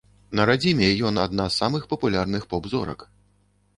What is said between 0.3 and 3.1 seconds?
На радзіме ён адна з самых папулярных поп-зорак.